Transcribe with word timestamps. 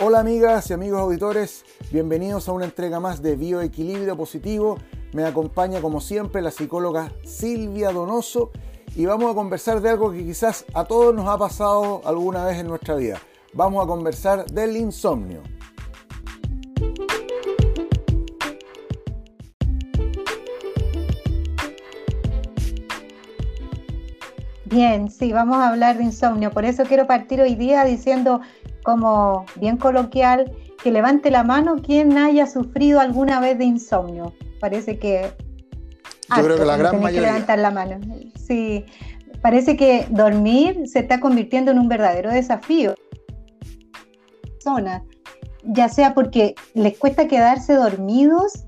Hola 0.00 0.18
amigas 0.18 0.68
y 0.68 0.72
amigos 0.72 1.00
auditores, 1.00 1.64
bienvenidos 1.92 2.48
a 2.48 2.52
una 2.52 2.64
entrega 2.64 2.98
más 2.98 3.22
de 3.22 3.36
Bioequilibrio 3.36 4.16
Positivo. 4.16 4.76
Me 5.12 5.24
acompaña 5.24 5.80
como 5.80 6.00
siempre 6.00 6.42
la 6.42 6.50
psicóloga 6.50 7.12
Silvia 7.24 7.92
Donoso 7.92 8.50
y 8.96 9.06
vamos 9.06 9.30
a 9.30 9.34
conversar 9.36 9.80
de 9.80 9.90
algo 9.90 10.10
que 10.10 10.24
quizás 10.24 10.64
a 10.74 10.84
todos 10.84 11.14
nos 11.14 11.28
ha 11.28 11.38
pasado 11.38 12.02
alguna 12.04 12.44
vez 12.44 12.58
en 12.58 12.66
nuestra 12.66 12.96
vida. 12.96 13.20
Vamos 13.52 13.84
a 13.84 13.86
conversar 13.86 14.46
del 14.46 14.76
insomnio. 14.76 15.42
Bien, 24.74 25.08
sí, 25.08 25.32
vamos 25.32 25.58
a 25.58 25.68
hablar 25.68 25.98
de 25.98 26.02
insomnio. 26.02 26.50
Por 26.50 26.64
eso 26.64 26.82
quiero 26.82 27.06
partir 27.06 27.40
hoy 27.40 27.54
día 27.54 27.84
diciendo, 27.84 28.40
como 28.82 29.46
bien 29.54 29.76
coloquial, 29.76 30.50
que 30.82 30.90
levante 30.90 31.30
la 31.30 31.44
mano 31.44 31.76
quien 31.76 32.18
haya 32.18 32.48
sufrido 32.48 32.98
alguna 32.98 33.38
vez 33.38 33.56
de 33.56 33.66
insomnio. 33.66 34.34
Parece 34.58 34.98
que... 34.98 35.32
Yo 36.36 36.42
creo 36.42 36.56
que 36.56 36.64
la 36.64 36.76
gran 36.76 37.00
mayoría. 37.00 37.20
Que 37.20 37.26
levantar 37.26 37.58
la 37.60 37.70
mano. 37.70 38.00
Sí, 38.34 38.84
parece 39.42 39.76
que 39.76 40.08
dormir 40.10 40.88
se 40.88 40.98
está 40.98 41.20
convirtiendo 41.20 41.70
en 41.70 41.78
un 41.78 41.88
verdadero 41.88 42.32
desafío. 42.32 42.96
Ya 45.62 45.88
sea 45.88 46.14
porque 46.14 46.56
les 46.74 46.98
cuesta 46.98 47.28
quedarse 47.28 47.74
dormidos, 47.74 48.64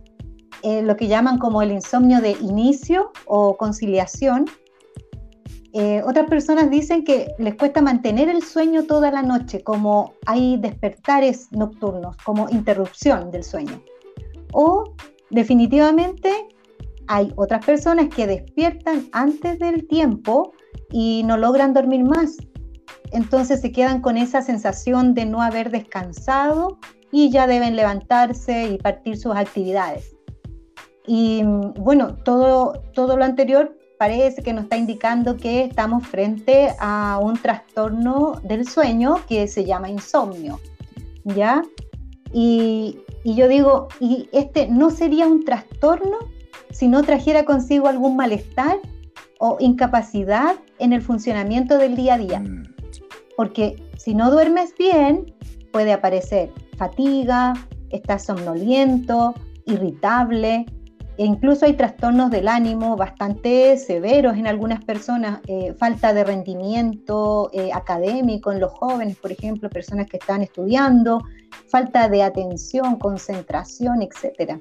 eh, 0.62 0.82
lo 0.82 0.96
que 0.96 1.08
llaman 1.08 1.38
como 1.38 1.62
el 1.62 1.72
insomnio 1.72 2.20
de 2.20 2.36
inicio 2.40 3.10
o 3.24 3.56
conciliación, 3.56 4.44
eh, 5.78 6.02
otras 6.06 6.26
personas 6.26 6.70
dicen 6.70 7.04
que 7.04 7.34
les 7.38 7.54
cuesta 7.54 7.82
mantener 7.82 8.30
el 8.30 8.42
sueño 8.42 8.84
toda 8.84 9.10
la 9.10 9.20
noche, 9.20 9.62
como 9.62 10.14
hay 10.24 10.56
despertares 10.56 11.52
nocturnos, 11.52 12.16
como 12.24 12.48
interrupción 12.48 13.30
del 13.30 13.44
sueño. 13.44 13.82
O 14.54 14.94
definitivamente 15.28 16.32
hay 17.08 17.30
otras 17.36 17.62
personas 17.66 18.08
que 18.08 18.26
despiertan 18.26 19.06
antes 19.12 19.58
del 19.58 19.86
tiempo 19.86 20.54
y 20.90 21.24
no 21.26 21.36
logran 21.36 21.74
dormir 21.74 22.04
más. 22.04 22.38
Entonces 23.12 23.60
se 23.60 23.70
quedan 23.70 24.00
con 24.00 24.16
esa 24.16 24.40
sensación 24.40 25.12
de 25.12 25.26
no 25.26 25.42
haber 25.42 25.70
descansado 25.70 26.78
y 27.12 27.28
ya 27.28 27.46
deben 27.46 27.76
levantarse 27.76 28.66
y 28.66 28.78
partir 28.78 29.18
sus 29.18 29.36
actividades. 29.36 30.16
Y 31.06 31.42
mm, 31.44 31.74
bueno, 31.74 32.16
todo, 32.24 32.82
todo 32.94 33.18
lo 33.18 33.24
anterior 33.26 33.76
parece 33.98 34.42
que 34.42 34.52
nos 34.52 34.64
está 34.64 34.76
indicando 34.76 35.36
que 35.36 35.64
estamos 35.64 36.06
frente 36.06 36.74
a 36.78 37.18
un 37.22 37.36
trastorno 37.36 38.40
del 38.42 38.68
sueño 38.68 39.16
que 39.28 39.48
se 39.48 39.64
llama 39.64 39.88
insomnio, 39.88 40.60
¿ya? 41.24 41.62
Y, 42.32 42.98
yo 43.24 43.48
digo, 43.48 43.88
¿y 43.98 44.28
este 44.32 44.68
no 44.68 44.90
sería 44.90 45.26
un 45.26 45.44
trastorno 45.44 46.18
si 46.70 46.86
no 46.86 47.02
trajera 47.02 47.44
consigo 47.44 47.88
algún 47.88 48.16
malestar 48.16 48.78
o 49.38 49.56
incapacidad 49.58 50.56
en 50.78 50.92
el 50.92 51.02
funcionamiento 51.02 51.78
del 51.78 51.96
día 51.96 52.14
a 52.14 52.18
día? 52.18 52.40
Mm. 52.40 52.64
Porque 53.36 53.82
si 53.96 54.14
no 54.14 54.30
duermes 54.30 54.74
bien, 54.78 55.34
puede 55.72 55.92
aparecer 55.92 56.52
fatiga, 56.76 57.54
estás 57.90 58.24
somnoliento, 58.24 59.34
irritable, 59.66 60.66
e 61.18 61.24
incluso 61.24 61.64
hay 61.64 61.74
trastornos 61.74 62.30
del 62.30 62.46
ánimo 62.46 62.96
bastante 62.96 63.78
severos 63.78 64.36
en 64.36 64.46
algunas 64.46 64.84
personas, 64.84 65.40
eh, 65.46 65.74
falta 65.78 66.12
de 66.12 66.24
rendimiento 66.24 67.50
eh, 67.52 67.70
académico 67.72 68.52
en 68.52 68.60
los 68.60 68.72
jóvenes, 68.72 69.16
por 69.16 69.32
ejemplo, 69.32 69.70
personas 69.70 70.06
que 70.06 70.18
están 70.18 70.42
estudiando, 70.42 71.22
falta 71.68 72.08
de 72.08 72.22
atención, 72.22 72.96
concentración, 72.96 74.02
etc. 74.02 74.60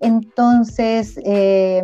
Entonces, 0.00 1.18
eh, 1.24 1.82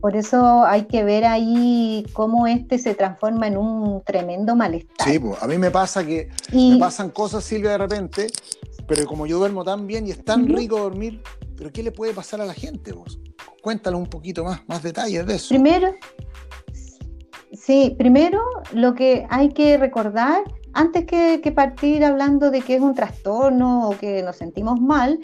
por 0.00 0.16
eso 0.16 0.64
hay 0.64 0.86
que 0.86 1.04
ver 1.04 1.26
ahí 1.26 2.06
cómo 2.14 2.46
este 2.46 2.78
se 2.78 2.94
transforma 2.94 3.46
en 3.46 3.58
un 3.58 4.02
tremendo 4.02 4.56
malestar. 4.56 5.08
Sí, 5.08 5.18
pues, 5.18 5.40
a 5.40 5.46
mí 5.46 5.58
me 5.58 5.70
pasa 5.70 6.04
que 6.04 6.30
me 6.52 6.78
pasan 6.78 7.10
cosas, 7.10 7.44
Silvia, 7.44 7.72
de 7.72 7.78
repente, 7.78 8.26
pero 8.88 9.06
como 9.06 9.26
yo 9.26 9.38
duermo 9.38 9.62
tan 9.62 9.86
bien 9.86 10.06
y 10.06 10.10
es 10.10 10.24
tan 10.24 10.48
rico 10.48 10.78
dormir, 10.78 11.22
pero 11.60 11.70
¿qué 11.74 11.82
le 11.82 11.92
puede 11.92 12.14
pasar 12.14 12.40
a 12.40 12.46
la 12.46 12.54
gente 12.54 12.90
vos? 12.90 13.20
Cuéntanos 13.60 14.00
un 14.00 14.06
poquito 14.06 14.42
más, 14.44 14.66
más 14.66 14.82
detalles 14.82 15.26
de 15.26 15.34
eso. 15.34 15.50
Primero, 15.50 15.92
sí, 17.52 17.94
primero 17.98 18.40
lo 18.72 18.94
que 18.94 19.26
hay 19.28 19.50
que 19.50 19.76
recordar, 19.76 20.42
antes 20.72 21.04
que, 21.04 21.52
partir 21.54 22.02
hablando 22.02 22.50
de 22.50 22.62
que 22.62 22.76
es 22.76 22.80
un 22.80 22.94
trastorno 22.94 23.90
o 23.90 23.98
que 23.98 24.22
nos 24.22 24.36
sentimos 24.36 24.80
mal, 24.80 25.18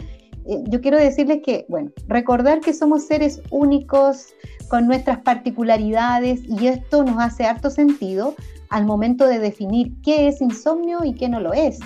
eh, 0.45 0.63
yo 0.67 0.79
quiero 0.79 0.99
decirles 0.99 1.39
que, 1.43 1.65
bueno, 1.69 1.91
recordar 2.07 2.59
que 2.59 2.71
somos 2.71 3.07
seres 3.07 3.41
únicos 3.49 4.27
con 4.69 4.85
nuestras 4.85 5.17
particularidades 5.23 6.41
y 6.43 6.67
esto 6.67 7.03
nos 7.03 7.17
hace 7.19 7.45
harto 7.45 7.71
sentido 7.71 8.35
al 8.69 8.85
momento 8.85 9.25
de 9.25 9.39
definir 9.39 9.91
qué 10.03 10.27
es 10.27 10.39
insomnio 10.39 11.03
y 11.03 11.15
qué 11.15 11.29
no 11.29 11.39
lo 11.39 11.53
es 11.53 11.79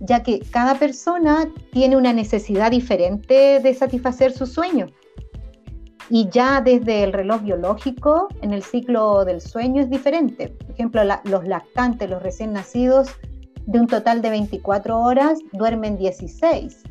ya 0.00 0.22
que 0.22 0.40
cada 0.50 0.74
persona 0.76 1.48
tiene 1.72 1.96
una 1.96 2.12
necesidad 2.12 2.70
diferente 2.70 3.60
de 3.60 3.74
satisfacer 3.74 4.32
su 4.32 4.46
sueño. 4.46 4.86
Y 6.10 6.28
ya 6.30 6.60
desde 6.60 7.04
el 7.04 7.12
reloj 7.12 7.42
biológico, 7.42 8.28
en 8.40 8.52
el 8.52 8.62
ciclo 8.62 9.24
del 9.24 9.40
sueño 9.40 9.82
es 9.82 9.90
diferente. 9.90 10.48
Por 10.48 10.70
ejemplo, 10.70 11.02
los 11.24 11.46
lactantes, 11.46 12.08
los 12.08 12.22
recién 12.22 12.52
nacidos, 12.52 13.08
de 13.66 13.80
un 13.80 13.86
total 13.86 14.22
de 14.22 14.30
24 14.30 14.98
horas, 14.98 15.38
duermen 15.52 15.98
16. 15.98 16.82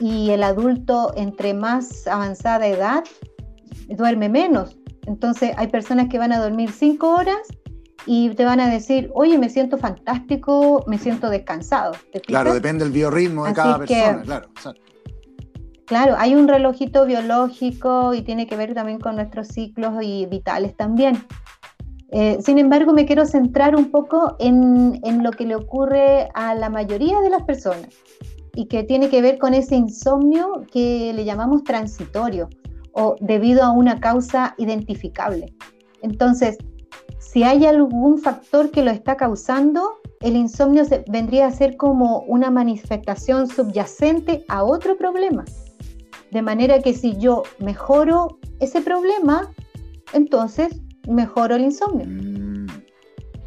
Y 0.00 0.30
el 0.30 0.42
adulto 0.42 1.12
entre 1.16 1.54
más 1.54 2.08
avanzada 2.08 2.66
edad, 2.66 3.04
duerme 3.88 4.28
menos. 4.28 4.76
Entonces 5.06 5.52
hay 5.56 5.68
personas 5.68 6.08
que 6.08 6.18
van 6.18 6.32
a 6.32 6.40
dormir 6.40 6.72
5 6.72 7.08
horas 7.08 7.38
y 8.06 8.30
te 8.30 8.44
van 8.44 8.60
a 8.60 8.68
decir, 8.68 9.10
oye, 9.14 9.38
me 9.38 9.48
siento 9.48 9.78
fantástico, 9.78 10.84
me 10.86 10.98
siento 10.98 11.30
descansado. 11.30 11.92
claro, 12.26 12.52
depende 12.52 12.84
del 12.84 12.92
biorritmo 12.92 13.46
de 13.46 13.52
cada 13.54 13.78
persona, 13.78 14.22
claro. 14.22 14.48
Claro, 15.86 16.14
hay 16.18 16.34
un 16.34 16.48
relojito 16.48 17.04
biológico 17.04 18.14
y 18.14 18.22
tiene 18.22 18.46
que 18.46 18.56
ver 18.56 18.72
también 18.72 18.98
con 18.98 19.16
nuestros 19.16 19.48
ciclos 19.48 20.02
y 20.02 20.24
vitales 20.26 20.74
también. 20.76 21.22
Eh, 22.10 22.38
sin 22.40 22.58
embargo, 22.58 22.94
me 22.94 23.04
quiero 23.04 23.26
centrar 23.26 23.76
un 23.76 23.90
poco 23.90 24.36
en, 24.38 24.98
en 25.02 25.22
lo 25.22 25.30
que 25.32 25.44
le 25.44 25.56
ocurre 25.56 26.28
a 26.34 26.54
la 26.54 26.70
mayoría 26.70 27.20
de 27.20 27.28
las 27.28 27.42
personas 27.42 27.88
y 28.54 28.66
que 28.66 28.84
tiene 28.84 29.10
que 29.10 29.20
ver 29.20 29.36
con 29.36 29.52
ese 29.52 29.76
insomnio 29.76 30.64
que 30.72 31.12
le 31.12 31.24
llamamos 31.24 31.64
transitorio 31.64 32.48
o 32.92 33.16
debido 33.20 33.62
a 33.62 33.70
una 33.70 34.00
causa 34.00 34.54
identificable. 34.56 35.52
Entonces, 36.00 36.56
si 37.32 37.42
hay 37.42 37.66
algún 37.66 38.18
factor 38.18 38.70
que 38.70 38.84
lo 38.84 38.90
está 38.90 39.16
causando, 39.16 39.94
el 40.20 40.36
insomnio 40.36 40.84
vendría 41.08 41.46
a 41.46 41.50
ser 41.50 41.76
como 41.76 42.20
una 42.20 42.50
manifestación 42.50 43.48
subyacente 43.48 44.44
a 44.48 44.62
otro 44.62 44.96
problema. 44.96 45.44
De 46.30 46.42
manera 46.42 46.80
que 46.80 46.94
si 46.94 47.16
yo 47.16 47.42
mejoro 47.58 48.38
ese 48.60 48.80
problema, 48.82 49.50
entonces 50.12 50.80
mejoro 51.08 51.56
el 51.56 51.62
insomnio. 51.62 52.06
Mm. 52.06 52.66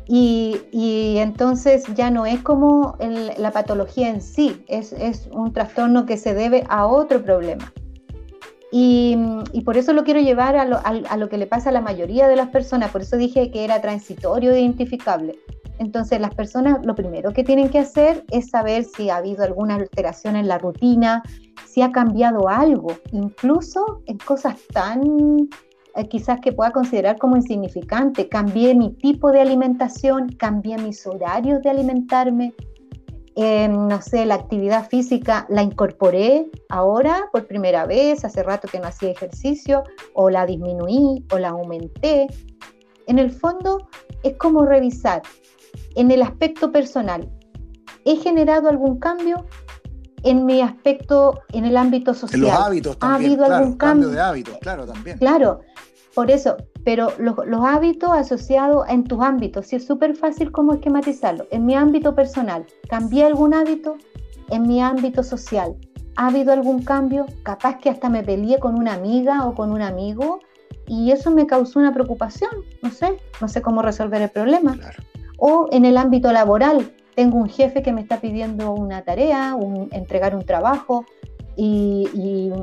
Y, 0.09 1.15
entonces 1.17 1.83
ya 1.95 2.09
no 2.09 2.25
es 2.25 2.41
como 2.41 2.97
la 3.37 3.51
patología 3.51 4.09
en 4.09 4.21
sí, 4.21 4.63
es, 4.67 4.93
es 4.93 5.29
un 5.31 5.53
trastorno 5.53 6.05
que 6.05 6.17
se 6.17 6.33
debe 6.33 6.65
a 6.69 6.87
otro 6.87 7.23
problema. 7.23 7.73
Y, 8.71 9.17
por 9.63 9.77
eso 9.77 9.93
lo 9.93 10.03
quiero 10.03 10.19
llevar 10.19 10.55
a 10.55 11.17
lo, 11.17 11.29
que 11.29 11.37
le 11.37 11.47
pasa 11.47 11.69
a 11.69 11.73
la 11.73 11.81
mayoría 11.81 12.27
de 12.27 12.35
las 12.35 12.49
personas, 12.49 12.91
por 12.91 13.01
eso 13.01 13.17
dije 13.17 13.51
que 13.51 13.63
era 13.63 13.81
transitorio 13.81 14.51
e 14.51 14.61
identificable. 14.61 15.39
Entonces 15.79 16.19
las 16.19 16.33
personas 16.33 16.83
lo 16.83 16.95
primero 16.95 17.33
que 17.33 17.43
tienen 17.43 17.69
que 17.69 17.79
hacer 17.79 18.25
es 18.31 18.49
saber 18.49 18.83
si 18.83 19.09
ha 19.09 19.17
habido 19.17 19.43
alguna 19.43 19.75
alteración 19.75 20.35
en 20.35 20.47
la 20.47 20.57
rutina, 20.57 21.21
si 21.67 21.81
ha 21.81 21.91
cambiado 21.91 22.49
algo, 22.49 22.87
incluso 23.11 24.01
en 24.07 24.17
cosas 24.17 24.55
tan 24.73 25.47
eh, 25.95 26.07
quizás 26.07 26.39
que 26.41 26.51
pueda 26.51 26.71
considerar 26.71 27.17
como 27.17 27.35
insignificante. 27.35 28.27
Cambié 28.27 28.73
mi 28.75 28.93
tipo 28.93 29.31
de 29.31 29.41
alimentación, 29.41 30.29
cambié 30.29 30.77
mis 30.77 31.05
horarios 31.05 31.61
de 31.61 31.69
alimentarme, 31.69 32.53
no 33.37 34.01
sé, 34.01 34.25
la 34.25 34.35
actividad 34.35 34.89
física 34.89 35.45
la 35.49 35.61
incorporé 35.61 36.49
ahora 36.69 37.29
por 37.31 37.45
primera 37.45 37.85
vez, 37.85 38.25
hace 38.25 38.41
rato 38.41 38.67
que 38.67 38.79
no 38.79 38.87
hacía 38.87 39.11
ejercicio, 39.11 39.83
o 40.13 40.29
la 40.29 40.45
disminuí, 40.45 41.23
o 41.31 41.37
la 41.37 41.49
aumenté. 41.49 42.27
En 43.05 43.19
el 43.19 43.31
fondo 43.31 43.87
es 44.23 44.35
como 44.37 44.65
revisar 44.65 45.21
en 45.95 46.09
el 46.11 46.23
aspecto 46.23 46.71
personal, 46.71 47.29
¿he 48.05 48.15
generado 48.15 48.69
algún 48.69 48.99
cambio? 48.99 49.45
En 50.23 50.45
mi 50.45 50.61
aspecto, 50.61 51.41
en 51.53 51.65
el 51.65 51.77
ámbito 51.77 52.15
social. 52.15 52.41
En 52.41 52.49
los 52.49 52.59
hábitos 52.59 52.97
también. 52.97 53.31
¿Ha 53.31 53.33
habido 53.33 53.55
algún 53.55 53.77
cambio? 53.77 54.09
de 54.09 54.19
hábitos, 54.19 54.57
claro, 54.61 54.87
también. 54.87 55.19
Claro, 55.19 55.61
por 56.17 56.31
eso, 56.31 56.57
pero 56.83 57.09
los, 57.19 57.37
hábitos 57.63 58.09
asociados 58.09 58.89
en 58.89 59.03
tus 59.03 59.21
ámbitos, 59.21 59.67
si 59.67 59.75
es 59.75 59.85
súper 59.85 60.15
fácil 60.15 60.51
como 60.51 60.73
esquematizarlo. 60.73 61.45
En 61.51 61.63
mi 61.63 61.75
ámbito 61.75 62.15
personal, 62.15 62.65
¿cambié 62.89 63.23
algún 63.23 63.53
hábito? 63.53 63.97
en 64.49 64.63
mi 64.63 64.81
ámbito 64.81 65.21
social. 65.21 65.75
¿Ha 66.15 66.29
habido 66.29 66.53
algún 66.53 66.81
cambio? 66.81 67.27
Capaz 67.43 67.77
que 67.77 67.91
hasta 67.91 68.09
me 68.09 68.23
peleé 68.23 68.57
con 68.57 68.79
una 68.79 68.93
amiga 68.93 69.45
o 69.45 69.53
con 69.53 69.71
un 69.71 69.83
amigo 69.83 70.39
y 70.87 71.11
eso 71.11 71.29
me 71.29 71.45
causó 71.45 71.77
una 71.77 71.93
preocupación. 71.93 72.49
No 72.81 72.89
sé, 72.89 73.19
no 73.39 73.47
sé 73.47 73.61
cómo 73.61 73.83
resolver 73.83 74.19
el 74.19 74.31
problema. 74.31 74.75
O 75.37 75.67
en 75.71 75.85
el 75.85 75.97
ámbito 75.97 76.31
laboral, 76.31 76.93
tengo 77.13 77.37
un 77.37 77.47
jefe 77.47 77.83
que 77.83 77.93
me 77.93 78.01
está 78.01 78.21
pidiendo 78.21 78.71
una 78.71 79.03
tarea, 79.03 79.53
un, 79.53 79.89
entregar 79.91 80.35
un 80.35 80.45
trabajo 80.45 81.05
y, 81.59 82.53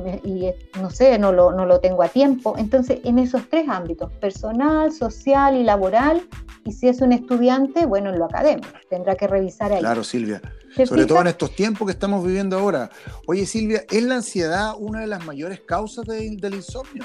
no 0.81 0.91
sé, 0.91 1.19
no 1.19 1.33
lo, 1.33 1.53
no 1.53 1.67
lo 1.67 1.81
tengo 1.81 2.03
a 2.03 2.09
tiempo. 2.09 2.55
Entonces, 2.57 3.01
en 3.05 3.19
esos 3.19 3.49
tres 3.49 3.69
ámbitos, 3.69 4.13
personal, 4.13 4.93
social 4.93 5.57
y 5.57 5.65
laboral, 5.65 6.23
y 6.65 6.73
si 6.73 6.89
es 6.89 7.01
un 7.01 7.13
estudiante, 7.13 7.87
bueno, 7.87 8.11
en 8.11 8.19
lo 8.19 8.27
académico, 8.27 8.69
tendrá 8.89 9.17
que 9.17 9.27
revisar 9.27 9.73
ahí. 9.73 9.81
Claro, 9.81 10.05
Silvia. 10.05 10.41
Sobre 10.87 11.07
todo 11.07 11.21
en 11.21 11.27
estos 11.27 11.55
tiempos 11.55 11.87
que 11.87 11.93
estamos 11.93 12.25
viviendo 12.25 12.59
ahora. 12.59 12.91
Oye, 13.27 13.47
Silvia, 13.47 13.85
¿es 13.91 14.03
la 14.05 14.17
ansiedad 14.17 14.75
una 14.79 15.01
de 15.01 15.09
las 15.09 15.25
mayores 15.27 15.61
causas 15.61 16.07
del 16.07 16.55
insomnio? 16.55 17.05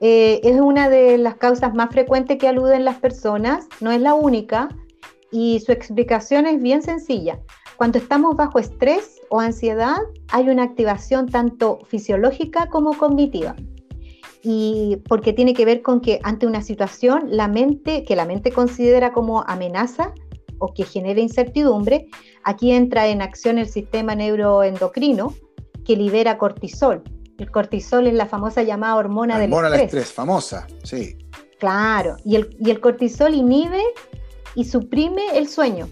Eh, 0.00 0.40
es 0.44 0.60
una 0.60 0.90
de 0.90 1.16
las 1.16 1.36
causas 1.36 1.74
más 1.74 1.90
frecuentes 1.90 2.36
que 2.36 2.46
aluden 2.46 2.84
las 2.84 2.98
personas, 2.98 3.66
no 3.80 3.90
es 3.90 4.00
la 4.00 4.12
única, 4.12 4.68
y 5.30 5.60
su 5.60 5.72
explicación 5.72 6.46
es 6.46 6.60
bien 6.60 6.82
sencilla. 6.82 7.40
Cuando 7.76 7.98
estamos 7.98 8.36
bajo 8.36 8.58
estrés 8.58 9.20
o 9.28 9.40
ansiedad, 9.40 9.98
hay 10.28 10.48
una 10.48 10.62
activación 10.62 11.26
tanto 11.26 11.80
fisiológica 11.86 12.68
como 12.68 12.96
cognitiva 12.96 13.54
y 14.42 15.02
porque 15.08 15.32
tiene 15.32 15.54
que 15.54 15.64
ver 15.64 15.82
con 15.82 16.00
que 16.00 16.20
ante 16.22 16.46
una 16.46 16.62
situación 16.62 17.24
la 17.26 17.48
mente 17.48 18.04
que 18.04 18.14
la 18.14 18.24
mente 18.24 18.52
considera 18.52 19.12
como 19.12 19.42
amenaza 19.42 20.14
o 20.58 20.72
que 20.72 20.84
genera 20.84 21.20
incertidumbre, 21.20 22.06
aquí 22.44 22.70
entra 22.70 23.08
en 23.08 23.22
acción 23.22 23.58
el 23.58 23.68
sistema 23.68 24.14
neuroendocrino 24.14 25.34
que 25.84 25.96
libera 25.96 26.38
cortisol. 26.38 27.02
El 27.38 27.50
cortisol 27.50 28.06
es 28.06 28.14
la 28.14 28.26
famosa 28.26 28.62
llamada 28.62 28.94
hormona, 28.96 29.38
del 29.38 29.52
estrés. 29.52 29.82
estrés, 29.82 30.12
famosa, 30.12 30.66
sí. 30.82 31.18
Claro, 31.58 32.16
y 32.24 32.36
el, 32.36 32.56
y 32.58 32.70
el 32.70 32.80
cortisol 32.80 33.34
inhibe 33.34 33.82
y 34.54 34.64
suprime 34.64 35.22
el 35.34 35.48
sueño, 35.48 35.88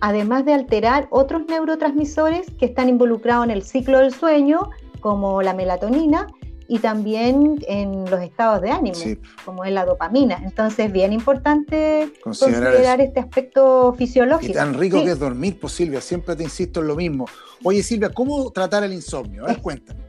además 0.00 0.44
de 0.44 0.54
alterar 0.54 1.08
otros 1.10 1.42
neurotransmisores 1.48 2.50
que 2.58 2.66
están 2.66 2.88
involucrados 2.88 3.44
en 3.44 3.50
el 3.50 3.62
ciclo 3.62 3.98
del 3.98 4.12
sueño, 4.12 4.70
como 5.00 5.42
la 5.42 5.54
melatonina, 5.54 6.26
y 6.68 6.80
también 6.80 7.58
en 7.68 8.10
los 8.10 8.20
estados 8.20 8.60
de 8.60 8.70
ánimo, 8.70 8.96
como 9.44 9.64
es 9.64 9.72
la 9.72 9.84
dopamina. 9.84 10.40
Entonces, 10.42 10.90
bien 10.92 11.12
importante 11.12 12.12
considerar, 12.22 13.00
este 13.00 13.20
aspecto 13.20 13.94
fisiológico. 13.94 14.52
Y 14.52 14.54
tan 14.54 14.74
rico 14.74 15.02
que 15.04 15.12
es 15.12 15.18
dormir, 15.18 15.58
pues 15.60 15.74
Silvia, 15.74 16.00
siempre 16.00 16.34
te 16.34 16.42
insisto 16.42 16.80
en 16.80 16.88
lo 16.88 16.96
mismo. 16.96 17.26
Oye 17.62 17.82
Silvia, 17.82 18.10
¿cómo 18.10 18.50
tratar 18.50 18.82
el 18.84 18.92
insomnio? 18.92 19.44
A 19.44 19.48
ver, 19.48 19.62
cuéntame. 19.62 20.00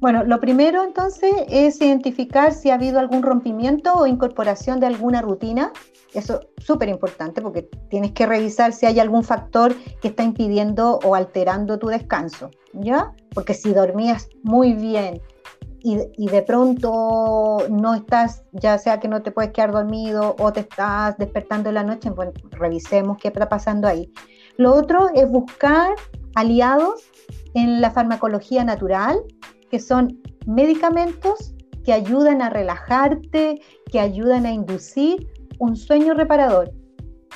Bueno, 0.00 0.24
lo 0.24 0.40
primero 0.40 0.82
entonces 0.82 1.32
es 1.48 1.80
identificar 1.80 2.52
si 2.52 2.70
ha 2.70 2.74
habido 2.74 2.98
algún 2.98 3.22
rompimiento 3.22 3.94
o 3.94 4.06
incorporación 4.06 4.80
de 4.80 4.86
alguna 4.86 5.22
rutina. 5.22 5.72
Eso 6.14 6.40
es 6.56 6.64
súper 6.64 6.88
importante 6.88 7.40
porque 7.40 7.62
tienes 7.88 8.12
que 8.12 8.26
revisar 8.26 8.72
si 8.72 8.86
hay 8.86 9.00
algún 9.00 9.24
factor 9.24 9.74
que 10.00 10.08
está 10.08 10.22
impidiendo 10.22 10.98
o 11.04 11.14
alterando 11.14 11.78
tu 11.78 11.88
descanso, 11.88 12.50
¿ya? 12.74 13.12
Porque 13.34 13.54
si 13.54 13.72
dormías 13.72 14.28
muy 14.42 14.74
bien 14.74 15.20
y, 15.84 16.26
de 16.28 16.42
pronto 16.42 17.66
no 17.68 17.94
estás, 17.94 18.44
ya 18.52 18.78
sea 18.78 19.00
que 19.00 19.08
no 19.08 19.22
te 19.22 19.32
puedes 19.32 19.50
quedar 19.50 19.72
dormido 19.72 20.36
o 20.38 20.52
te 20.52 20.60
estás 20.60 21.16
despertando 21.18 21.70
en 21.70 21.74
la 21.74 21.82
noche, 21.82 22.10
bueno, 22.10 22.32
revisemos 22.50 23.18
qué 23.18 23.28
está 23.28 23.48
pasando 23.48 23.88
ahí. 23.88 24.12
Lo 24.58 24.74
otro 24.74 25.08
es 25.14 25.28
buscar 25.28 25.94
aliados 26.34 27.02
en 27.54 27.80
la 27.80 27.90
farmacología 27.90 28.64
natural 28.64 29.22
que 29.70 29.80
son 29.80 30.20
medicamentos 30.46 31.54
que 31.84 31.92
ayudan 31.92 32.42
a 32.42 32.50
relajarte, 32.50 33.60
que 33.90 33.98
ayudan 33.98 34.46
a 34.46 34.52
inducir 34.52 35.28
un 35.62 35.76
sueño 35.76 36.14
reparador. 36.14 36.72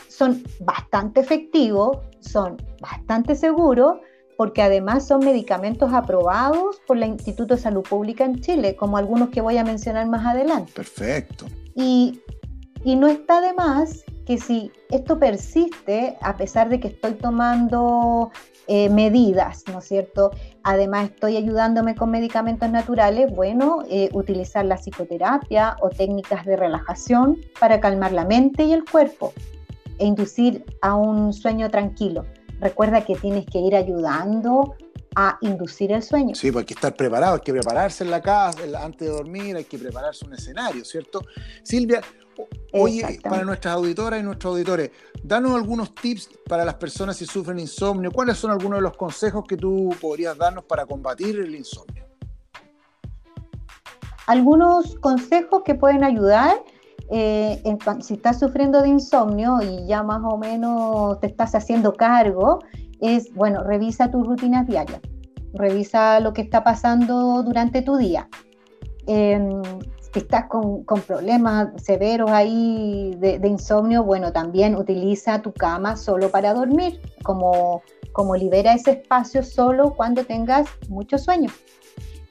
Son 0.09 0.43
bastante 0.61 1.21
efectivos, 1.21 1.99
son 2.19 2.57
bastante 2.81 3.37
seguros, 3.37 3.99
porque 4.37 4.63
además 4.63 5.07
son 5.07 5.21
medicamentos 5.21 5.93
aprobados 5.93 6.81
por 6.89 6.97
el 6.97 7.05
Instituto 7.05 7.55
de 7.55 7.61
Salud 7.61 7.85
Pública 7.85 8.25
en 8.25 8.41
Chile, 8.41 8.75
como 8.75 8.99
algunos 8.99 9.29
que 9.31 9.41
voy 9.41 9.59
a 9.59 9.65
mencionar 9.65 10.09
más 10.09 10.27
adelante. 10.27 10.73
Perfecto. 10.75 11.47
Y, 11.77 12.21
y 12.83 12.97
no 12.97 13.07
está 13.07 13.41
de 13.41 13.53
más 13.55 14.05
que 14.27 14.39
si 14.39 14.73
esto 14.91 15.19
persiste, 15.19 16.19
a 16.21 16.37
pesar 16.37 16.69
de 16.69 16.81
que 16.81 16.89
estoy 16.89 17.15
tomando 17.15 18.33
eh, 18.67 18.91
medidas, 18.91 19.63
¿no 19.73 19.79
es 19.79 19.85
cierto? 19.85 20.33
Además, 20.65 21.11
estoy 21.11 21.37
ayudándome 21.37 21.95
con 21.95 22.11
medicamentos 22.11 22.69
naturales, 22.69 23.31
bueno, 23.33 23.85
eh, 23.89 24.11
utilizar 24.13 24.65
la 24.65 24.77
psicoterapia 24.77 25.77
o 25.81 25.91
técnicas 25.91 26.45
de 26.45 26.57
relajación 26.57 27.39
para 27.61 27.79
calmar 27.79 28.11
la 28.11 28.25
mente 28.25 28.65
y 28.65 28.73
el 28.73 28.85
cuerpo 28.85 29.33
e 29.99 30.07
inducir 30.07 30.65
a 30.83 30.97
un 30.97 31.33
sueño 31.33 31.71
tranquilo. 31.71 32.27
Recuerda 32.61 33.03
que 33.03 33.15
tienes 33.15 33.47
que 33.47 33.61
ir 33.61 33.77
ayudando 33.77 34.75
a 35.15 35.39
inducir 35.41 35.93
el 35.93 36.03
sueño. 36.03 36.35
Sí, 36.35 36.51
pues 36.51 36.63
hay 36.63 36.67
que 36.67 36.75
estar 36.75 36.95
preparado, 36.95 37.35
hay 37.35 37.41
que 37.41 37.53
prepararse 37.53 38.03
en 38.03 38.11
la 38.11 38.21
casa 38.21 38.59
antes 38.83 39.09
de 39.09 39.15
dormir, 39.15 39.57
hay 39.57 39.65
que 39.65 39.79
prepararse 39.79 40.27
un 40.27 40.35
escenario, 40.35 40.85
¿cierto? 40.85 41.23
Silvia, 41.63 42.03
oye, 42.73 43.21
para 43.23 43.45
nuestras 43.45 43.75
auditoras 43.75 44.21
y 44.21 44.23
nuestros 44.23 44.53
auditores, 44.53 44.91
danos 45.23 45.55
algunos 45.55 45.95
tips 45.95 46.31
para 46.49 46.65
las 46.65 46.75
personas 46.75 47.17
si 47.17 47.27
sufren 47.27 47.59
insomnio. 47.59 48.11
¿Cuáles 48.11 48.37
son 48.37 48.51
algunos 48.51 48.79
de 48.79 48.83
los 48.83 48.97
consejos 48.97 49.45
que 49.49 49.57
tú 49.57 49.95
podrías 50.01 50.37
darnos 50.37 50.65
para 50.65 50.87
combatir 50.87 51.39
el 51.39 51.55
insomnio? 51.55 52.05
Algunos 54.27 54.97
consejos 54.97 55.63
que 55.65 55.75
pueden 55.75 56.03
ayudar 56.03 56.57
eh, 57.11 57.63
si 58.01 58.15
estás 58.15 58.41
sufriendo 58.41 58.83
de 58.83 58.89
insomnio 58.89 59.61
y 59.63 59.87
ya 59.87 60.03
más 60.03 60.23
o 60.25 60.37
menos 60.37 61.21
te 61.21 61.29
estás 61.29 61.55
haciendo 61.55 61.95
cargo, 61.95 62.59
es, 63.01 63.33
bueno, 63.35 63.63
revisa 63.63 64.11
tus 64.11 64.27
rutinas 64.27 64.67
diarias, 64.67 65.01
revisa 65.55 66.19
lo 66.21 66.33
que 66.33 66.43
está 66.43 66.65
pasando 66.65 67.43
durante 67.43 67.83
tu 67.83 67.97
día. 67.97 68.29
Em, 69.07 69.63
si 70.17 70.21
estás 70.21 70.47
con, 70.47 70.83
problemas 71.07 71.69
severos 71.83 72.31
ahí 72.31 73.15
de, 73.19 73.47
insomnio, 73.47 74.03
bueno, 74.03 74.33
también 74.33 74.75
utiliza 74.75 75.43
tu 75.43 75.53
cama 75.53 75.95
solo 75.95 76.31
para 76.31 76.55
dormir, 76.55 76.99
como, 77.23 77.83
como 78.13 78.35
libera 78.35 78.73
ese 78.73 78.93
espacio 78.93 79.43
solo 79.43 79.95
cuando 79.95 80.25
tengas 80.25 80.69
mucho 80.89 81.19
sueño. 81.19 81.51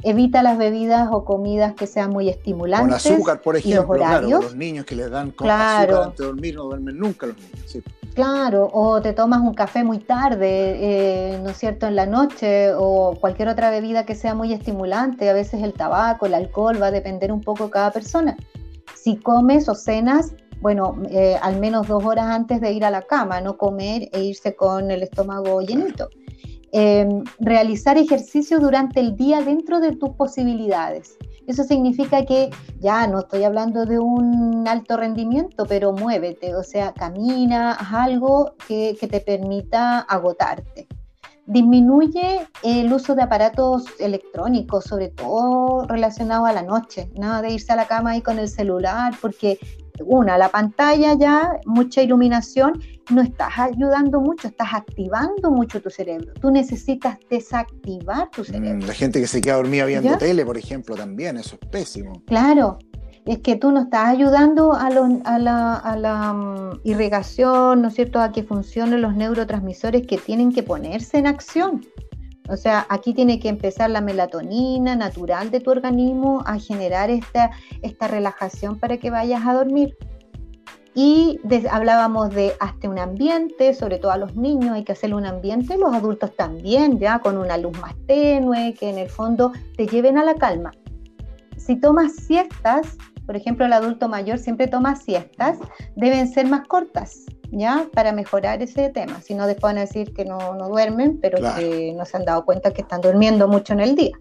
Evita 0.08 0.44
las 0.44 0.60
bebidas 0.60 1.10
o 1.12 1.26
comidas 1.26 1.74
que 1.74 1.88
sean 1.88 2.12
muy 2.12 2.30
estimulantes. 2.30 3.02
Con 3.02 3.14
azúcar, 3.14 3.42
por 3.42 3.58
ejemplo, 3.58 3.96
claro, 3.96 4.30
los 4.30 4.56
niños 4.56 4.86
que 4.86 4.96
les 4.96 5.10
dan 5.10 5.32
con 5.32 5.50
azúcar 5.50 6.04
antes 6.04 6.20
de 6.20 6.26
dormir 6.26 6.56
no 6.56 6.64
duermen 6.66 7.00
nunca 7.00 7.26
los 7.26 7.36
niños. 7.36 7.60
Sí. 7.66 7.82
Claro, 8.14 8.70
o 8.72 9.02
te 9.02 9.14
tomas 9.14 9.42
un 9.42 9.56
café 9.56 9.84
muy 9.84 9.98
tarde, 9.98 10.48
eh, 10.48 11.40
¿no 11.44 11.50
es 11.50 11.58
cierto?, 11.58 11.88
en 11.88 11.96
la 11.96 12.06
noche, 12.06 12.72
o 12.78 13.18
cualquier 13.20 13.50
otra 13.50 13.72
bebida 13.72 14.06
que 14.06 14.14
sea 14.14 14.36
muy 14.36 14.54
estimulante, 14.54 15.28
a 15.28 15.34
veces 15.34 15.64
el 15.64 15.74
tabaco, 15.74 16.28
el 16.28 16.36
alcohol, 16.36 16.80
va 16.80 16.88
a 16.88 16.92
depender 16.92 17.32
un 17.34 17.42
poco 17.42 17.72
cada 17.72 17.90
persona. 17.90 18.38
Si 18.94 19.18
comes 19.18 19.68
o 19.68 19.74
cenas, 19.74 20.34
bueno, 20.62 20.98
eh, 21.10 21.38
al 21.42 21.60
menos 21.60 21.88
dos 21.88 22.06
horas 22.06 22.28
antes 22.28 22.62
de 22.62 22.72
ir 22.72 22.86
a 22.86 22.92
la 22.92 23.02
cama, 23.02 23.42
no 23.42 23.58
comer 23.58 24.08
e 24.14 24.24
irse 24.24 24.56
con 24.56 24.92
el 24.92 25.04
estómago 25.04 25.62
llenito. 25.62 26.10
Em, 26.78 27.24
realizar 27.40 27.98
ejercicio 27.98 28.60
durante 28.60 29.00
el 29.00 29.16
día 29.16 29.42
dentro 29.42 29.80
de 29.80 29.96
tus 29.96 30.10
posibilidades. 30.10 31.18
Eso 31.48 31.64
significa 31.64 32.26
que 32.26 32.50
ya 32.82 33.08
no 33.08 33.20
estoy 33.20 33.46
hablando 33.46 33.86
de 33.86 33.98
un 33.98 34.68
alto 34.68 34.98
rendimiento, 34.98 35.66
pero 35.66 35.94
muévete, 35.94 36.54
o 36.54 36.64
sea, 36.64 36.92
camina, 36.92 37.72
haz 37.72 37.94
algo 37.94 38.56
que, 38.68 38.98
te 39.00 39.22
permita 39.22 40.00
agotarte. 40.00 40.90
Disminuye 41.46 42.46
el 42.62 42.92
uso 42.92 43.16
de 43.16 43.22
aparatos 43.22 43.86
electrónicos, 43.98 44.84
sobre 44.84 45.08
todo 45.08 45.88
relacionados 45.88 46.50
a 46.50 46.52
la 46.52 46.64
noche. 46.64 47.10
Nada 47.18 47.42
de 47.42 47.54
irse 47.54 47.72
a 47.72 47.78
la 47.78 47.88
cama 47.88 48.12
ahí 48.12 48.22
con 48.22 48.38
el 48.38 48.50
celular, 48.50 49.14
porque 49.22 49.60
una, 50.04 50.38
la 50.38 50.50
pantalla 50.50 51.14
ya, 51.14 51.60
mucha 51.66 52.02
iluminación, 52.02 52.82
no 53.12 53.22
estás 53.22 53.58
ayudando 53.58 54.20
mucho, 54.20 54.48
estás 54.48 54.70
activando 54.74 55.52
mucho 55.52 55.82
tu 55.82 55.90
cerebro. 55.90 56.34
Tú 56.42 56.52
necesitas 56.52 57.18
desactivar 57.30 58.30
tu 58.32 58.42
mm, 58.42 58.46
cerebro. 58.46 58.88
la 58.88 58.94
gente 58.94 59.22
que 59.22 59.28
se 59.28 59.42
queda 59.42 59.56
dormida 59.56 59.86
viendo 59.86 60.18
tele, 60.18 60.46
por 60.46 60.58
ejemplo, 60.58 60.96
también, 60.96 61.38
eso 61.38 61.58
es 61.62 61.70
pésimo. 61.70 62.22
Claro, 62.26 62.80
es 63.26 63.40
que 63.40 63.56
tú 63.56 63.72
no 63.72 63.82
estás 63.82 64.08
ayudando 64.08 64.74
a, 64.74 64.90
la, 64.90 66.34
mm, 66.34 66.82
irrigación, 66.84 67.82
¿no 67.82 67.88
es 67.88 67.96
cierto?, 67.96 68.22
a 68.22 68.32
que 68.32 68.44
funcionen 68.44 69.02
los 69.02 69.16
neurotransmisores 69.16 70.06
que 70.06 70.18
tienen 70.18 70.52
que 70.52 70.64
ponerse 70.64 71.18
en 71.18 71.28
acción. 71.28 71.86
O 72.50 72.58
sea, 72.58 72.86
aquí 72.90 73.14
tiene 73.14 73.40
que 73.40 73.50
empezar 73.50 73.90
la 73.90 74.02
melatonina 74.02 74.96
natural 74.96 75.50
de 75.52 75.60
tu 75.60 75.72
organismo 75.72 76.44
a 76.46 76.60
generar 76.60 77.10
esta, 77.10 77.52
esta 77.82 78.08
relajación 78.08 78.80
para 78.80 78.98
que 78.98 79.10
vayas 79.10 79.46
a 79.46 79.54
dormir. 79.54 79.98
Y 80.94 81.42
hablábamos 81.70 82.30
de 82.30 82.54
hasta 82.62 82.88
un 82.88 83.00
ambiente, 83.00 83.74
sobre 83.74 83.98
todo 83.98 84.12
a 84.12 84.18
los 84.18 84.36
niños 84.36 84.76
hay 84.76 84.86
que 84.86 84.94
hacerle 84.94 85.18
un 85.18 85.26
ambiente, 85.26 85.78
los 85.78 85.94
adultos 85.94 86.34
también, 86.38 87.00
ya 87.00 87.20
con 87.20 87.38
una 87.38 87.58
luz 87.58 87.78
más 87.82 87.94
tenue, 88.08 88.74
que 88.74 88.90
en 88.90 89.00
el 89.00 89.10
fondo 89.10 89.52
te 89.76 89.88
lleven 89.88 90.18
a 90.18 90.24
la 90.24 90.36
calma. 90.36 90.72
Si 91.58 91.76
tomas 91.76 92.16
siestas, 92.16 92.98
por 93.26 93.36
ejemplo 93.36 93.66
el 93.66 93.74
adulto 93.74 94.08
mayor 94.08 94.40
siempre 94.40 94.68
toma 94.68 94.96
siestas, 94.96 95.58
deben 95.96 96.28
ser 96.32 96.48
más 96.48 96.68
cortas, 96.68 97.26
¿ya? 97.52 97.88
Para 97.94 98.12
mejorar 98.12 98.62
ese 98.62 98.90
tema. 98.90 99.22
Si 99.22 99.34
no, 99.34 99.48
después 99.48 99.74
van 99.74 99.78
a 99.78 99.82
decir 99.82 100.14
que 100.14 100.26
no, 100.26 100.56
no 100.56 100.70
duermen, 100.70 101.20
pero 101.22 101.38
que 101.56 101.94
no 101.96 102.06
se 102.06 102.18
han 102.18 102.26
dado 102.26 102.46
cuenta 102.46 102.72
que 102.72 102.82
están 102.82 103.02
durmiendo 103.02 103.48
mucho 103.48 103.74
en 103.74 103.82
el 103.82 103.96
día. 103.96 104.18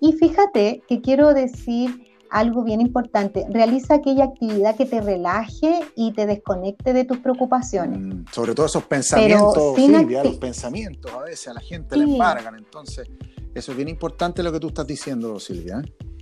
Y 0.00 0.12
fíjate 0.12 0.82
que 0.86 1.00
quiero 1.00 1.32
decir 1.32 2.04
algo 2.34 2.64
bien 2.64 2.80
importante, 2.80 3.46
realiza 3.48 3.94
aquella 3.94 4.24
actividad 4.24 4.74
que 4.76 4.86
te 4.86 5.00
relaje 5.00 5.80
y 5.94 6.12
te 6.12 6.26
desconecte 6.26 6.92
de 6.92 7.04
tus 7.04 7.18
preocupaciones. 7.18 8.00
Mm, 8.00 8.24
sobre 8.32 8.54
todo 8.54 8.66
esos 8.66 8.82
pensamientos, 8.84 9.76
Silvia, 9.76 10.24
los 10.24 10.36
pensamientos 10.38 11.12
a 11.12 11.20
veces 11.20 11.48
a 11.48 11.54
la 11.54 11.60
gente 11.60 11.96
le 11.96 12.04
embargan, 12.04 12.56
entonces 12.56 13.08
eso 13.54 13.70
es 13.70 13.76
bien 13.76 13.88
importante 13.88 14.42
lo 14.42 14.50
que 14.50 14.58
tú 14.58 14.68
estás 14.68 14.86
diciendo, 14.86 15.38
Silvia. 15.38 15.80
¿eh? 15.84 16.13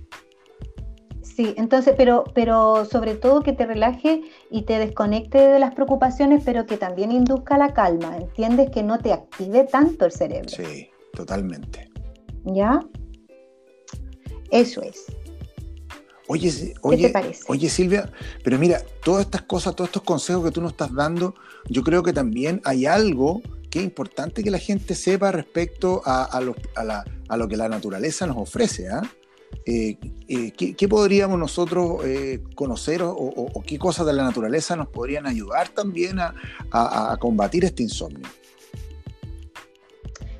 Sí, 1.35 1.55
entonces, 1.57 1.95
pero, 1.97 2.25
pero 2.35 2.85
sobre 2.85 3.15
todo 3.15 3.41
que 3.41 3.53
te 3.53 3.65
relaje 3.65 4.21
y 4.51 4.63
te 4.63 4.77
desconecte 4.77 5.39
de 5.39 5.59
las 5.59 5.73
preocupaciones, 5.73 6.43
pero 6.45 6.67
que 6.67 6.77
también 6.77 7.11
induzca 7.11 7.57
la 7.57 7.73
calma, 7.73 8.17
¿entiendes? 8.17 8.69
Que 8.69 8.83
no 8.83 8.99
te 8.99 9.13
active 9.13 9.63
tanto 9.63 10.05
el 10.05 10.11
cerebro. 10.11 10.49
Sí, 10.49 10.89
totalmente. 11.13 11.89
¿Ya? 12.45 12.79
Eso 14.51 14.83
es. 14.83 15.05
Oye, 16.27 16.73
oye, 16.81 17.13
oye 17.47 17.69
Silvia, 17.69 18.11
pero 18.43 18.57
mira, 18.57 18.81
todas 19.03 19.25
estas 19.25 19.41
cosas, 19.41 19.75
todos 19.75 19.89
estos 19.89 20.03
consejos 20.03 20.45
que 20.45 20.51
tú 20.51 20.61
nos 20.61 20.71
estás 20.71 20.93
dando, 20.93 21.35
yo 21.67 21.83
creo 21.83 22.03
que 22.03 22.13
también 22.13 22.61
hay 22.63 22.85
algo 22.85 23.41
que 23.69 23.79
es 23.79 23.85
importante 23.85 24.43
que 24.43 24.51
la 24.51 24.59
gente 24.59 24.93
sepa 24.93 25.31
respecto 25.31 26.01
a, 26.05 26.39
lo, 26.41 26.53
que 27.47 27.57
la 27.57 27.69
naturaleza 27.69 28.27
nos 28.27 28.37
ofrece. 28.37 28.87
¿ah? 28.87 29.01
Eh, 29.01 29.22
eh, 29.65 29.97
¿qué, 30.77 30.87
podríamos 30.87 31.39
nosotros 31.39 32.03
eh, 32.05 32.43
conocer 32.55 33.01
o, 33.03 33.63
qué 33.65 33.79
cosas 33.79 34.05
de 34.05 34.13
la 34.13 34.23
naturaleza 34.23 34.75
nos 34.75 34.87
podrían 34.87 35.25
ayudar 35.25 35.69
también 35.69 36.19
a, 36.19 37.17
combatir 37.19 37.65
este 37.65 37.83
insomnio? 37.83 38.27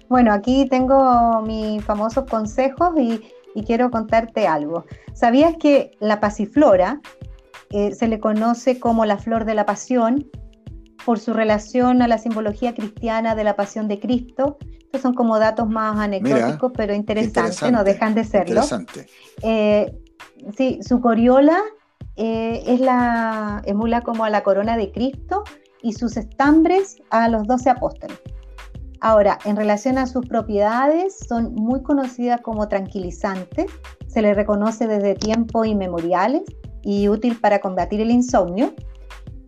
Bueno, 0.10 0.34
aquí 0.34 0.68
tengo 0.70 1.42
mis 1.42 1.84
famosos 1.84 2.26
consejos 2.26 2.92
y, 2.98 3.22
quiero 3.66 3.92
contarte 3.92 4.48
algo. 4.48 4.86
¿Sabías 5.14 5.56
que 5.60 5.92
la 6.00 6.20
pasiflora 6.20 7.02
se 7.70 8.08
le 8.08 8.20
conoce 8.20 8.80
como 8.80 9.06
la 9.06 9.18
flor 9.18 9.46
de 9.46 9.56
la 9.56 9.66
pasión 9.66 10.30
por 11.06 11.20
su 11.20 11.34
relación 11.34 12.02
a 12.02 12.08
la 12.08 12.18
simbología 12.18 12.74
cristiana 12.74 13.36
de 13.36 13.44
la 13.44 13.56
pasión 13.56 13.88
de 13.88 14.00
Cristo 14.00 14.58
son 15.00 15.14
como 15.14 15.40
datos 15.40 15.68
más 15.68 15.98
anecdóticos, 16.00 16.72
pero 16.76 16.94
interesantes, 16.94 17.72
no 17.72 17.84
dejan 17.84 18.14
de 18.14 18.24
serlo. 18.24 18.62
Interesante. 18.62 19.08
Eh, 19.42 20.00
sí, 20.56 20.80
su 20.82 21.02
coriola 21.02 21.60
eh, 22.16 22.64
es 22.68 22.80
la 22.80 23.62
emula 23.66 24.02
como 24.02 24.24
a 24.24 24.30
la 24.30 24.44
corona 24.44 24.78
de 24.78 24.92
Cristo 24.92 25.44
y 25.82 25.94
sus 25.94 26.16
estambres 26.18 26.98
a 27.10 27.28
los 27.28 27.48
doce 27.48 27.70
apóstoles. 27.70 28.20
Ahora, 29.02 29.38
en 29.44 29.58
relación 29.58 29.98
a 29.98 30.08
sus 30.08 30.26
propiedades, 30.28 31.18
son 31.28 31.54
muy 31.56 31.84
conocidas 31.84 32.40
como 32.42 32.70
tranquilizantes, 32.70 33.66
se 34.08 34.22
le 34.22 34.34
reconoce 34.34 34.88
desde 34.88 35.16
tiempos 35.16 35.68
inmemoriales 35.68 36.44
y 36.84 37.10
útil 37.10 37.38
para 37.38 37.60
combatir 37.60 38.00
el 38.00 38.12
insomnio. 38.12 38.74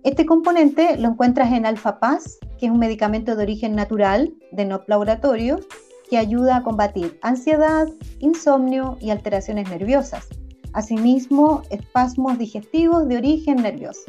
Este 0.06 0.28
componente 0.28 0.98
lo 0.98 1.10
encuentras 1.10 1.52
en 1.52 1.66
Alfa 1.66 2.00
Paz, 2.00 2.38
que 2.60 2.68
es 2.68 2.72
un 2.72 2.78
medicamento 2.78 3.36
de 3.36 3.42
origen 3.42 3.76
natural, 3.76 4.32
de 4.52 4.64
no 4.64 4.84
laboratorio, 4.86 5.60
que 6.08 6.20
ayuda 6.20 6.58
a 6.58 6.62
combatir 6.62 7.18
ansiedad, 7.24 7.88
insomnio 8.20 9.00
y 9.02 9.10
alteraciones 9.10 9.68
nerviosas. 9.68 10.28
Asimismo, 10.74 11.64
espasmos 11.72 12.38
digestivos 12.38 13.08
de 13.08 13.18
origen 13.18 13.64
nervioso. 13.64 14.04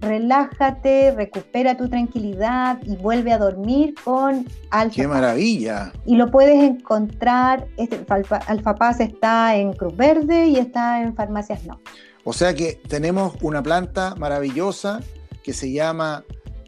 Relájate, 0.00 1.10
recupera 1.10 1.76
tu 1.76 1.88
tranquilidad 1.88 2.78
y 2.84 2.94
vuelve 2.94 3.32
a 3.32 3.38
dormir 3.38 3.96
con 4.04 4.46
Alfa. 4.70 4.94
¡Qué 4.94 5.08
maravilla! 5.08 5.92
Y 6.06 6.14
lo 6.14 6.30
puedes 6.30 6.62
encontrar, 6.62 7.66
este, 7.76 8.06
Alfa, 8.08 8.74
Paz 8.76 9.00
está 9.00 9.56
en 9.56 9.72
Cruz 9.72 9.96
Verde 9.96 10.46
y 10.46 10.58
está 10.58 11.02
en 11.02 11.16
farmacias 11.16 11.64
no. 11.64 11.80
O 12.28 12.34
sea 12.34 12.54
que 12.54 12.78
tenemos 12.86 13.36
una 13.40 13.62
planta 13.62 14.14
maravillosa 14.16 15.00
que 15.42 15.54
se 15.54 15.72
llama 15.72 16.26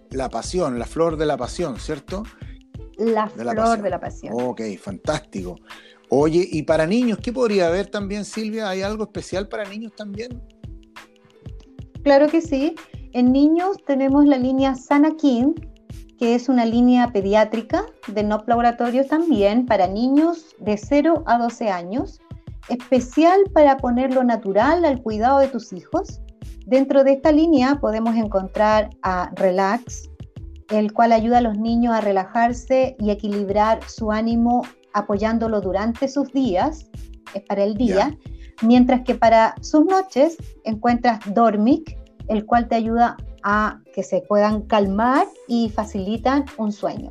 la 0.08 0.30
pasión, 0.30 0.78
la 0.78 0.86
flor 0.86 1.18
de 1.18 1.26
la 1.26 1.36
pasión, 1.36 1.78
¿cierto? 1.78 2.22
La 2.96 3.28
flor 3.28 3.82
de 3.82 3.90
la 3.90 4.00
pasión. 4.00 4.32
Ok, 4.34 4.62
fantástico. 4.82 5.56
Oye, 6.08 6.48
¿y 6.50 6.62
para 6.62 6.86
niños 6.86 7.18
qué 7.22 7.30
podría 7.30 7.66
haber 7.66 7.88
también, 7.88 8.24
Silvia? 8.24 8.70
¿Hay 8.70 8.80
algo 8.80 9.04
especial 9.04 9.48
para 9.48 9.68
niños 9.68 9.92
también? 9.94 10.42
Claro 12.04 12.28
que 12.28 12.40
sí. 12.40 12.74
En 13.12 13.30
niños 13.30 13.76
tenemos 13.86 14.24
la 14.24 14.38
línea 14.38 14.74
Sanakin, 14.74 15.54
que 16.18 16.36
es 16.36 16.48
una 16.48 16.64
línea 16.64 17.12
pediátrica 17.12 17.84
de 18.06 18.22
NOP 18.22 18.48
Laboratorio 18.48 19.06
también 19.06 19.66
para 19.66 19.86
niños 19.88 20.56
de 20.58 20.78
0 20.78 21.22
a 21.26 21.36
12 21.36 21.68
años, 21.68 22.18
especial 22.70 23.40
para 23.52 23.76
ponerlo 23.76 24.24
natural 24.24 24.84
al 24.84 25.02
cuidado 25.02 25.40
de 25.40 25.48
tus 25.48 25.72
hijos 25.72 26.20
Dentro 26.70 27.02
de 27.02 27.14
esta 27.14 27.32
línea 27.32 27.80
podemos 27.80 28.14
encontrar 28.14 28.90
a 29.02 29.32
Relax, 29.34 30.08
el 30.68 30.92
cual 30.92 31.10
ayuda 31.10 31.38
a 31.38 31.40
los 31.40 31.58
niños 31.58 31.92
a 31.92 32.00
relajarse 32.00 32.94
y 33.00 33.10
equilibrar 33.10 33.82
su 33.88 34.12
ánimo 34.12 34.62
apoyándolo 34.92 35.60
durante 35.60 36.06
sus 36.06 36.32
días, 36.32 36.86
es 37.34 37.42
para 37.42 37.64
el 37.64 37.74
día, 37.74 38.16
mientras 38.62 39.02
que 39.02 39.16
para 39.16 39.56
sus 39.62 39.84
noches 39.84 40.36
encuentras 40.62 41.18
Dormic, 41.34 41.98
el 42.28 42.46
cual 42.46 42.68
te 42.68 42.76
ayuda 42.76 43.16
a 43.42 43.80
que 43.92 44.04
se 44.04 44.20
puedan 44.20 44.62
calmar 44.62 45.26
y 45.48 45.70
facilitan 45.70 46.44
un 46.56 46.70
sueño. 46.70 47.10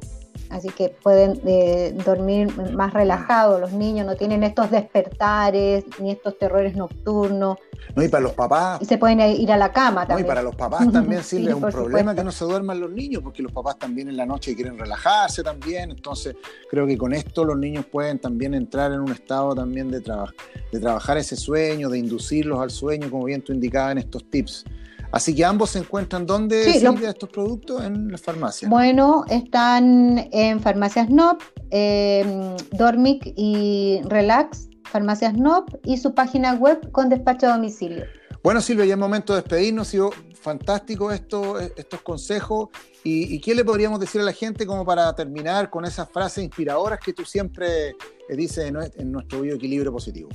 Así 0.49 0.69
que 0.69 0.89
pueden 0.89 1.39
eh, 1.45 1.95
dormir 2.05 2.55
más 2.73 2.91
relajados 2.93 3.61
los 3.61 3.71
niños, 3.71 4.07
no 4.07 4.15
tienen 4.15 4.43
estos 4.43 4.71
despertares 4.71 5.85
ni 5.99 6.11
estos 6.11 6.39
terrores 6.39 6.75
nocturnos. 6.75 7.57
No, 7.95 8.03
y 8.03 8.07
para 8.07 8.23
los 8.23 8.33
papás. 8.33 8.81
Y 8.81 8.85
se 8.85 8.97
pueden 8.97 9.19
ir 9.19 9.51
a 9.51 9.57
la 9.57 9.71
cama 9.71 10.07
también. 10.07 10.25
No, 10.25 10.25
y 10.25 10.27
para 10.27 10.41
los 10.41 10.55
papás 10.55 10.91
también 10.91 11.23
sirve 11.23 11.53
un 11.53 11.61
problema 11.61 12.15
que 12.15 12.23
no 12.23 12.31
se 12.31 12.45
duerman 12.45 12.79
los 12.79 12.89
niños, 12.91 13.21
porque 13.21 13.43
los 13.43 13.51
papás 13.51 13.77
también 13.77 14.09
en 14.09 14.17
la 14.17 14.25
noche 14.25 14.55
quieren 14.55 14.77
relajarse 14.77 15.43
también. 15.43 15.91
Entonces, 15.91 16.35
creo 16.69 16.87
que 16.87 16.97
con 16.97 17.13
esto 17.13 17.45
los 17.45 17.57
niños 17.57 17.85
pueden 17.85 18.17
también 18.17 18.55
entrar 18.55 18.91
en 18.91 19.01
un 19.01 19.11
estado 19.11 19.53
también 19.53 19.91
de, 19.91 19.99
de 19.99 20.79
trabajar 20.79 21.17
ese 21.17 21.35
sueño, 21.35 21.89
de 21.89 21.99
inducirlos 21.99 22.59
al 22.59 22.71
sueño, 22.71 23.09
como 23.11 23.25
bien 23.25 23.43
tú 23.43 23.53
indicabas 23.53 23.91
en 23.91 23.97
estos 23.99 24.27
tips. 24.29 24.65
Así 25.11 25.33
que 25.33 25.43
ambos 25.43 25.71
se 25.71 25.79
encuentran 25.79 26.25
¿dónde, 26.25 26.63
sí, 26.63 26.85
estos 27.05 27.29
productos? 27.29 27.83
En 27.83 28.11
las 28.11 28.21
farmacias. 28.21 28.69
Bueno, 28.69 29.25
están 29.29 30.29
en 30.31 30.59
farmacias 30.59 31.09
NOP, 31.09 31.41
eh, 31.71 32.55
Dormic 32.71 33.33
y 33.35 34.01
Relax, 34.05 34.69
farmacias 34.83 35.33
NOP 35.33 35.75
y 35.83 35.97
su 35.97 36.13
página 36.13 36.53
web 36.53 36.91
con 36.91 37.09
despacho 37.09 37.47
a 37.47 37.55
domicilio. 37.55 38.05
Bueno, 38.43 38.61
Silvia, 38.61 38.85
ya 38.85 38.93
es 38.93 38.99
momento 38.99 39.33
de 39.33 39.41
despedirnos. 39.41 39.87
Ha 39.87 39.91
sido 39.91 40.11
fantástico 40.39 41.11
esto, 41.11 41.59
estos 41.59 42.01
consejos. 42.01 42.69
¿Y, 43.03 43.39
qué 43.41 43.55
le 43.55 43.65
podríamos 43.65 43.99
decir 43.99 44.21
a 44.21 44.23
la 44.23 44.33
gente 44.33 44.65
como 44.65 44.85
para 44.85 45.13
terminar 45.15 45.69
con 45.69 45.85
esas 45.85 46.09
frases 46.09 46.43
inspiradoras 46.43 46.99
que 46.99 47.13
tú 47.13 47.25
siempre 47.25 47.95
dices 48.29 48.65
en, 48.65 48.77
en 48.95 49.11
nuestro 49.11 49.41
bioequilibrio 49.41 49.91
positivo? 49.91 50.29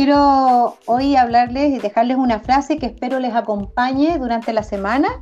Quiero 0.00 0.78
hoy 0.86 1.14
hablarles 1.14 1.74
y 1.74 1.78
dejarles 1.78 2.16
una 2.16 2.40
frase 2.40 2.78
que 2.78 2.86
espero 2.86 3.20
les 3.20 3.34
acompañe 3.34 4.18
durante 4.18 4.54
la 4.54 4.62
semana 4.62 5.20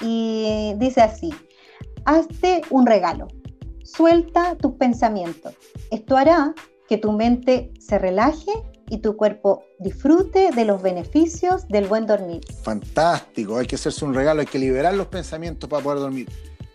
y 0.00 0.74
dice 0.78 1.00
así, 1.00 1.32
hazte 2.04 2.62
un 2.70 2.86
regalo, 2.86 3.28
suelta 3.84 4.56
tus 4.56 4.72
pensamientos. 4.72 5.54
Esto 5.92 6.16
hará 6.16 6.56
que 6.88 6.98
tu 6.98 7.12
mente 7.12 7.70
se 7.78 8.00
relaje 8.00 8.50
y 8.90 8.98
tu 8.98 9.16
cuerpo 9.16 9.62
disfrute 9.78 10.50
de 10.50 10.64
los 10.64 10.82
beneficios 10.82 11.68
del 11.68 11.86
buen 11.86 12.06
dormir. 12.06 12.40
Fantástico, 12.64 13.58
hay 13.58 13.68
que 13.68 13.76
hacerse 13.76 14.04
un 14.04 14.12
regalo, 14.12 14.40
hay 14.40 14.48
que 14.48 14.58
liberar 14.58 14.94
los 14.94 15.06
pensamientos 15.06 15.70
para 15.70 15.84
poder 15.84 16.00
dormir. 16.00 16.28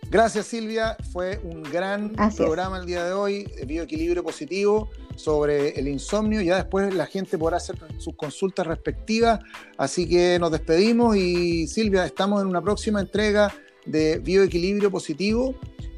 Gracias 0.08 0.46
Silvia, 0.46 0.96
fue 1.12 1.38
un 1.44 1.62
gran 1.62 2.12
programa 2.34 2.78
el 2.78 2.86
día 2.86 3.04
de 3.04 3.12
hoy, 3.12 3.46
bioequilibrio 3.66 4.24
positivo 4.24 4.88
sobre 5.22 5.78
el 5.78 5.88
insomnio. 5.88 6.40
Ya 6.40 6.56
después 6.56 6.94
la 6.94 7.06
gente 7.06 7.38
podrá 7.38 7.58
hacer 7.58 7.76
sus 7.98 8.16
consultas 8.16 8.66
respectivas. 8.66 9.40
Así 9.76 10.08
que 10.08 10.38
nos 10.38 10.50
despedimos 10.50 11.16
y 11.16 11.66
Silvia, 11.66 12.04
estamos 12.04 12.42
en 12.42 12.48
una 12.48 12.60
próxima 12.60 13.00
entrega 13.00 13.52
de 13.86 14.18
bioequilibrio 14.18 14.90
positivo. 14.90 15.54